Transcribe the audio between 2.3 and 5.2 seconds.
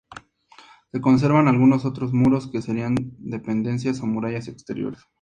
que serían dependencias o murallas exteriores.